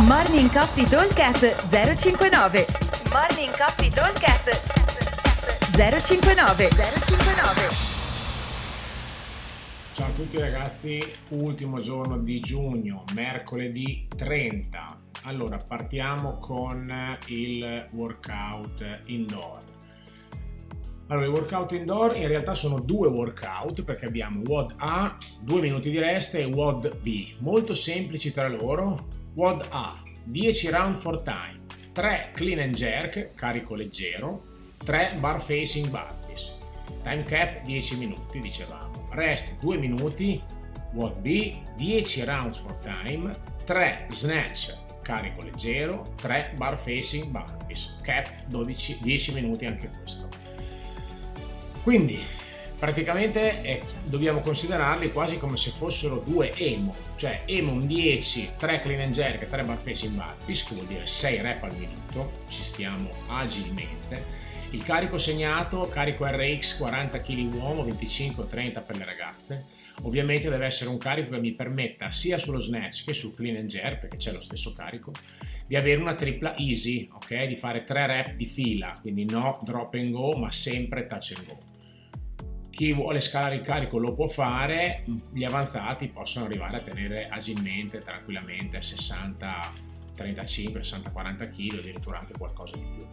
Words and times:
Morning 0.00 0.50
Coffee 0.50 0.88
Talkcast 0.88 1.68
059 1.68 2.66
Morning 3.12 3.54
Coffee 3.54 3.90
Talkcast 3.90 4.48
059 5.76 6.68
059 6.70 7.68
Ciao 9.92 10.06
a 10.06 10.10
tutti 10.12 10.38
ragazzi, 10.38 10.98
ultimo 11.32 11.78
giorno 11.80 12.16
di 12.16 12.40
giugno, 12.40 13.04
mercoledì 13.14 14.08
30. 14.16 14.86
Allora, 15.24 15.58
partiamo 15.58 16.38
con 16.38 17.18
il 17.26 17.88
workout 17.90 19.02
indoor. 19.04 19.60
Allora, 21.08 21.26
i 21.26 21.28
workout 21.28 21.72
indoor 21.72 22.16
in 22.16 22.28
realtà 22.28 22.54
sono 22.54 22.80
due 22.80 23.08
workout 23.08 23.84
perché 23.84 24.06
abbiamo 24.06 24.40
WOD 24.42 24.74
A, 24.78 25.18
2 25.42 25.60
minuti 25.60 25.90
di 25.90 25.98
rest 25.98 26.34
e 26.36 26.44
WOD 26.44 26.96
B, 26.96 27.34
molto 27.40 27.74
semplici 27.74 28.30
tra 28.30 28.48
loro. 28.48 29.20
WOD 29.34 29.66
A, 29.70 29.98
10 30.30 30.70
round 30.70 30.94
for 30.94 31.22
time, 31.22 31.56
3 31.94 32.32
clean 32.34 32.58
and 32.58 32.74
jerk, 32.74 33.34
carico 33.34 33.74
leggero, 33.74 34.42
3 34.84 35.18
bar 35.20 35.40
facing 35.40 35.90
burpees. 35.90 36.52
Time 37.02 37.24
cap 37.24 37.62
10 37.62 37.96
minuti, 37.96 38.40
dicevamo. 38.40 39.08
Rest 39.12 39.56
2 39.60 39.78
minuti, 39.78 40.40
WOD 40.92 41.18
B, 41.20 41.62
10 41.76 42.24
rounds 42.24 42.58
for 42.58 42.76
time, 42.78 43.32
3 43.64 44.06
snatch, 44.10 44.76
carico 45.02 45.42
leggero, 45.42 46.14
3 46.16 46.54
bar 46.56 46.78
facing 46.78 47.30
burpees. 47.30 47.96
Cap 48.02 48.28
12, 48.48 48.98
10 49.00 49.32
minuti 49.32 49.64
anche 49.64 49.88
questo. 49.88 50.28
Quindi 51.82 52.22
praticamente 52.82 53.62
eh, 53.62 53.82
dobbiamo 54.08 54.40
considerarli 54.40 55.12
quasi 55.12 55.38
come 55.38 55.56
se 55.56 55.70
fossero 55.70 56.18
due 56.18 56.50
EMO, 56.52 56.92
cioè 57.14 57.42
EMO 57.46 57.78
10, 57.78 58.54
3 58.58 58.80
clean 58.80 59.02
and 59.02 59.12
jerk, 59.12 59.46
3 59.46 59.62
bar 59.62 59.78
facing 59.78 60.12
burpees, 60.14 60.64
che 60.64 60.74
vuol 60.74 60.86
dire 60.88 61.06
6 61.06 61.42
rep 61.42 61.62
al 61.62 61.76
minuto, 61.76 62.32
ci 62.48 62.64
stiamo 62.64 63.08
agilmente. 63.28 64.24
Il 64.70 64.82
carico 64.82 65.16
segnato, 65.16 65.82
carico 65.82 66.26
RX 66.26 66.78
40 66.78 67.18
kg 67.20 67.54
uomo, 67.54 67.84
25-30 67.84 68.84
per 68.84 68.96
le 68.96 69.04
ragazze. 69.04 69.64
Ovviamente 70.02 70.48
deve 70.48 70.66
essere 70.66 70.90
un 70.90 70.98
carico 70.98 71.30
che 71.30 71.40
mi 71.40 71.52
permetta 71.52 72.10
sia 72.10 72.36
sullo 72.36 72.58
snatch 72.58 73.04
che 73.04 73.14
sul 73.14 73.32
clean 73.32 73.58
and 73.58 73.68
jerk, 73.68 74.00
perché 74.00 74.16
c'è 74.16 74.32
lo 74.32 74.40
stesso 74.40 74.72
carico, 74.72 75.12
di 75.68 75.76
avere 75.76 76.00
una 76.00 76.16
tripla 76.16 76.56
easy, 76.56 77.08
ok? 77.12 77.44
Di 77.44 77.54
fare 77.54 77.84
3 77.84 78.06
rep 78.08 78.32
di 78.32 78.46
fila, 78.46 78.92
quindi 79.00 79.24
no 79.24 79.56
drop 79.62 79.94
and 79.94 80.10
go, 80.10 80.32
ma 80.32 80.50
sempre 80.50 81.06
touch 81.06 81.34
and 81.36 81.46
go 81.46 81.80
chi 82.82 82.92
vuole 82.92 83.20
scalare 83.20 83.54
il 83.54 83.62
carico 83.62 83.98
lo 83.98 84.12
può 84.12 84.26
fare, 84.26 85.04
gli 85.32 85.44
avanzati 85.44 86.08
possono 86.08 86.46
arrivare 86.46 86.78
a 86.78 86.80
tenere 86.80 87.28
agilmente, 87.28 88.00
tranquillamente 88.00 88.78
a 88.78 88.82
60, 88.82 89.72
35, 90.16 90.82
60, 90.82 91.10
40 91.10 91.48
kg, 91.48 91.78
addirittura 91.78 92.18
anche 92.18 92.32
qualcosa 92.36 92.76
di 92.76 92.84
più. 92.96 93.06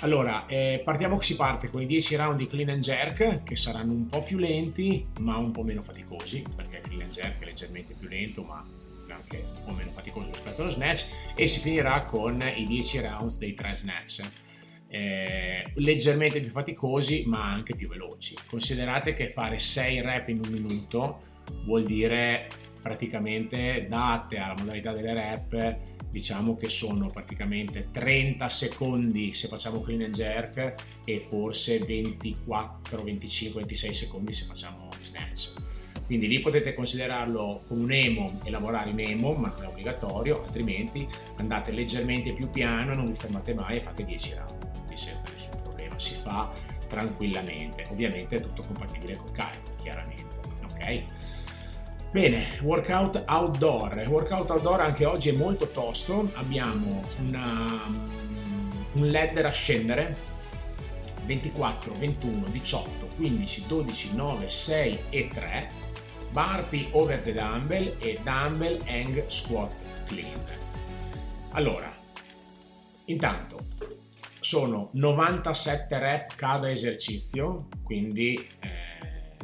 Allora, 0.00 0.46
eh, 0.46 0.80
partiamo 0.82 1.20
si 1.20 1.36
parte 1.36 1.68
con 1.68 1.82
i 1.82 1.86
10 1.86 2.16
round 2.16 2.36
di 2.38 2.46
clean 2.46 2.70
and 2.70 2.82
jerk 2.82 3.42
che 3.42 3.56
saranno 3.56 3.92
un 3.92 4.06
po' 4.06 4.22
più 4.22 4.38
lenti 4.38 5.06
ma 5.20 5.36
un 5.36 5.50
po' 5.50 5.62
meno 5.64 5.82
faticosi 5.82 6.42
perché 6.56 6.78
il 6.78 6.82
clean 6.84 7.02
and 7.02 7.12
jerk 7.12 7.42
è 7.42 7.44
leggermente 7.44 7.92
più 7.92 8.08
lento 8.08 8.42
ma 8.42 8.64
anche 9.10 9.44
un 9.58 9.64
po' 9.66 9.72
meno 9.72 9.90
faticoso 9.90 10.28
rispetto 10.30 10.62
allo 10.62 10.70
snatch 10.70 11.06
e 11.34 11.46
si 11.46 11.60
finirà 11.60 12.06
con 12.06 12.42
i 12.56 12.64
10 12.64 13.00
rounds 13.00 13.36
dei 13.36 13.52
3 13.52 13.74
snatch 13.74 14.22
eh, 14.88 15.72
leggermente 15.76 16.40
più 16.40 16.50
faticosi 16.50 17.24
ma 17.26 17.44
anche 17.50 17.74
più 17.74 17.88
veloci. 17.88 18.36
Considerate 18.48 19.12
che 19.12 19.30
fare 19.30 19.58
6 19.58 20.00
rep 20.00 20.28
in 20.28 20.40
un 20.44 20.52
minuto 20.52 21.18
vuol 21.64 21.84
dire 21.84 22.48
praticamente 22.80 23.86
date 23.88 24.36
alla 24.36 24.54
modalità 24.58 24.92
delle 24.92 25.14
rep 25.14 25.92
diciamo 26.14 26.54
che 26.54 26.68
sono 26.68 27.08
praticamente 27.08 27.88
30 27.90 28.48
secondi 28.48 29.34
se 29.34 29.48
facciamo 29.48 29.80
clean 29.80 30.02
and 30.02 30.14
jerk 30.14 30.74
e 31.04 31.18
forse 31.18 31.78
24, 31.78 33.02
25, 33.02 33.60
26 33.60 33.94
secondi 33.94 34.32
se 34.32 34.44
facciamo 34.44 34.88
snatch. 35.02 35.54
Quindi 36.06 36.28
lì 36.28 36.38
potete 36.38 36.72
considerarlo 36.74 37.64
come 37.66 37.82
un 37.82 37.92
emo 37.92 38.40
e 38.44 38.50
lavorare 38.50 38.90
in 38.90 39.00
emo, 39.00 39.32
ma 39.32 39.48
non 39.48 39.64
è 39.64 39.66
obbligatorio, 39.66 40.44
altrimenti 40.44 41.04
andate 41.38 41.72
leggermente 41.72 42.32
più 42.32 42.48
piano 42.48 42.92
e 42.92 42.94
non 42.96 43.06
vi 43.06 43.14
fermate 43.14 43.54
mai 43.54 43.78
e 43.78 43.80
fate 43.80 44.04
10 44.04 44.34
round 44.34 44.73
fa 46.24 46.50
tranquillamente, 46.88 47.86
ovviamente 47.90 48.36
è 48.36 48.40
tutto 48.40 48.62
compatibile 48.66 49.16
col 49.16 49.32
carico, 49.32 49.70
chiaramente, 49.82 50.36
ok? 50.64 51.04
Bene, 52.14 52.44
workout 52.62 53.24
outdoor. 53.26 54.06
Workout 54.08 54.48
outdoor 54.48 54.80
anche 54.80 55.04
oggi 55.04 55.30
è 55.30 55.32
molto 55.32 55.68
tosto. 55.70 56.30
Abbiamo 56.34 57.02
una, 57.18 57.90
un 58.92 59.10
ladder 59.10 59.46
a 59.46 59.50
scendere 59.50 60.16
24, 61.24 61.92
21, 61.98 62.48
18, 62.50 63.06
15, 63.16 63.64
12, 63.66 64.14
9, 64.14 64.48
6 64.48 64.98
e 65.10 65.28
3. 65.34 65.68
Burpee 66.30 66.88
over 66.92 67.20
the 67.20 67.32
dumbbell 67.32 67.96
e 67.98 68.20
dumbbell 68.22 68.80
hang 68.86 69.26
squat 69.26 69.74
clean. 70.06 70.38
Allora, 71.50 71.92
intanto 73.06 73.66
sono 74.44 74.90
97 74.92 75.98
rep 75.98 76.34
cada 76.34 76.70
esercizio, 76.70 77.68
quindi 77.82 78.34
eh, 78.34 79.38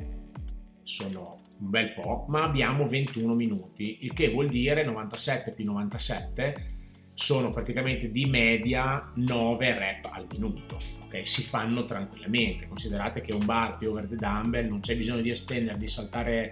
sono 0.83 1.39
un 1.59 1.71
bel 1.71 1.95
po', 1.95 2.27
ma 2.29 2.45
abbiamo 2.45 2.87
21 2.87 3.33
minuti, 3.35 4.05
il 4.05 4.13
che 4.13 4.31
vuol 4.31 4.49
dire 4.49 4.85
97 4.85 5.55
più 5.55 5.65
97 5.65 6.67
sono 7.15 7.49
praticamente 7.49 8.11
di 8.11 8.27
media 8.27 9.11
9 9.15 9.79
rep 9.79 10.11
al 10.13 10.27
minuto, 10.33 10.77
ok? 11.05 11.27
Si 11.27 11.43
fanno 11.43 11.85
tranquillamente, 11.85 12.69
considerate 12.69 13.23
che 13.23 13.33
un 13.33 13.47
bar 13.47 13.79
più 13.79 13.91
over 13.91 14.07
the 14.07 14.17
dumbbell 14.17 14.69
non 14.69 14.81
c'è 14.81 14.97
bisogno 14.97 15.23
di 15.23 15.31
estendere, 15.31 15.79
di 15.79 15.87
saltare 15.87 16.51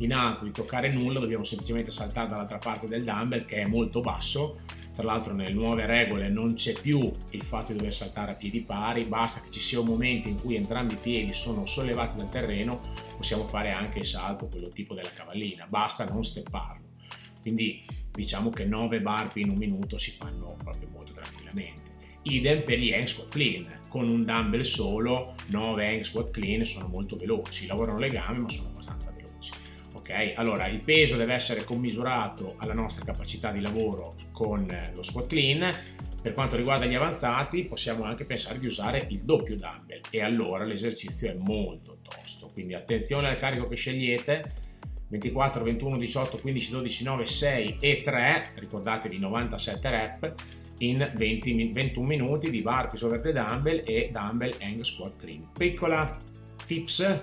in 0.00 0.12
alto, 0.12 0.44
di 0.44 0.50
toccare 0.50 0.92
nulla, 0.92 1.18
dobbiamo 1.18 1.44
semplicemente 1.44 1.90
saltare 1.90 2.28
dall'altra 2.28 2.58
parte 2.58 2.86
del 2.86 3.04
dumbbell 3.04 3.44
che 3.44 3.62
è 3.62 3.66
molto 3.66 4.00
basso 4.00 4.58
tra 5.00 5.04
l'altro 5.04 5.32
nelle 5.32 5.52
nuove 5.52 5.86
regole 5.86 6.28
non 6.28 6.54
c'è 6.54 6.78
più 6.78 6.98
il 7.30 7.42
fatto 7.42 7.72
di 7.72 7.78
dover 7.78 7.94
saltare 7.94 8.32
a 8.32 8.34
piedi 8.34 8.60
pari, 8.60 9.04
basta 9.04 9.40
che 9.40 9.50
ci 9.50 9.60
sia 9.60 9.80
un 9.80 9.86
momento 9.86 10.28
in 10.28 10.38
cui 10.38 10.56
entrambi 10.56 10.94
i 10.94 10.98
piedi 11.00 11.32
sono 11.32 11.64
sollevati 11.64 12.18
dal 12.18 12.28
terreno, 12.28 12.80
possiamo 13.16 13.46
fare 13.46 13.70
anche 13.70 14.00
il 14.00 14.04
salto, 14.04 14.48
quello 14.48 14.68
tipo 14.68 14.92
della 14.94 15.10
cavallina, 15.10 15.66
basta 15.66 16.04
non 16.04 16.22
stepparlo. 16.22 16.88
Quindi 17.40 17.82
diciamo 18.10 18.50
che 18.50 18.66
9 18.66 19.00
burpee 19.00 19.42
in 19.42 19.50
un 19.50 19.56
minuto 19.56 19.96
si 19.96 20.10
fanno 20.10 20.56
proprio 20.62 20.88
molto 20.92 21.12
tranquillamente. 21.12 21.88
Idem 22.22 22.64
per 22.64 22.78
gli 22.78 22.92
hang 22.92 23.06
squat 23.06 23.30
clean, 23.30 23.66
con 23.88 24.06
un 24.06 24.22
dumbbell 24.22 24.60
solo 24.60 25.34
9 25.46 25.86
hang 25.86 26.02
squat 26.02 26.30
clean 26.30 26.64
sono 26.64 26.88
molto 26.88 27.16
veloci, 27.16 27.66
lavorano 27.66 27.98
le 27.98 28.10
gambe 28.10 28.40
ma 28.40 28.48
sono 28.50 28.68
abbastanza. 28.68 29.09
Allora 30.34 30.66
il 30.68 30.82
peso 30.84 31.16
deve 31.16 31.34
essere 31.34 31.64
commisurato 31.64 32.54
alla 32.58 32.74
nostra 32.74 33.04
capacità 33.04 33.52
di 33.52 33.60
lavoro 33.60 34.14
con 34.32 34.66
lo 34.94 35.02
squat 35.02 35.26
clean. 35.26 35.70
Per 36.22 36.34
quanto 36.34 36.56
riguarda 36.56 36.84
gli 36.84 36.94
avanzati, 36.94 37.64
possiamo 37.64 38.04
anche 38.04 38.24
pensare 38.24 38.58
di 38.58 38.66
usare 38.66 39.06
il 39.08 39.20
doppio 39.22 39.56
dumbbell 39.56 40.00
e 40.10 40.22
allora 40.22 40.64
l'esercizio 40.64 41.30
è 41.30 41.34
molto 41.38 41.98
tosto. 42.02 42.48
Quindi 42.52 42.74
attenzione 42.74 43.28
al 43.28 43.36
carico 43.36 43.66
che 43.66 43.76
scegliete. 43.76 44.68
24, 45.08 45.64
21, 45.64 45.98
18, 45.98 46.38
15, 46.38 46.70
12, 46.70 47.04
9, 47.04 47.26
6 47.26 47.76
e 47.80 48.00
3, 48.02 48.52
ricordatevi 48.54 49.18
97 49.18 49.90
rep 49.90 50.34
in 50.78 51.10
20, 51.14 51.72
21 51.72 52.06
minuti 52.06 52.50
di 52.50 52.62
burpees 52.62 53.02
over 53.02 53.20
the 53.20 53.32
dumbbell 53.32 53.82
e 53.84 54.10
dumbbell 54.12 54.54
hang 54.60 54.80
squat 54.82 55.16
clean. 55.16 55.48
Piccola 55.56 56.16
tips 56.66 57.20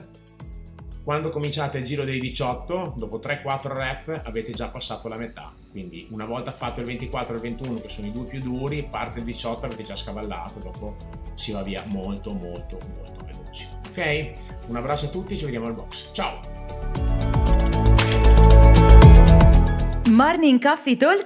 quando 1.07 1.29
cominciate 1.29 1.77
il 1.77 1.85
giro 1.85 2.03
dei 2.03 2.19
18, 2.19 2.95
dopo 2.97 3.19
3-4 3.19 3.67
rep 3.71 4.21
avete 4.25 4.51
già 4.51 4.67
passato 4.67 5.07
la 5.07 5.15
metà. 5.15 5.53
Quindi 5.71 6.05
una 6.11 6.25
volta 6.25 6.51
fatto 6.51 6.81
il 6.81 6.85
24 6.85 7.31
e 7.31 7.35
il 7.37 7.41
21, 7.43 7.79
che 7.79 7.87
sono 7.87 8.07
i 8.07 8.11
due 8.11 8.25
più 8.25 8.41
duri, 8.41 8.85
parte 8.91 9.19
il 9.19 9.23
18 9.23 9.67
avete 9.67 9.83
già 9.83 9.95
scavallato, 9.95 10.59
dopo 10.59 10.97
si 11.35 11.53
va 11.53 11.63
via 11.63 11.81
molto 11.85 12.33
molto 12.33 12.77
molto 12.93 13.23
veloci. 13.23 13.69
Ok? 13.87 14.33
Un 14.67 14.75
abbraccio 14.75 15.05
a 15.05 15.07
tutti, 15.07 15.37
ci 15.37 15.45
vediamo 15.45 15.67
al 15.67 15.75
box. 15.75 16.09
Ciao! 16.11 16.41
Morning 20.09 20.61
Coffee 20.61 20.97
Talk 20.97 21.23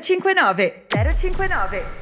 059 0.00 0.86
059 1.16 2.01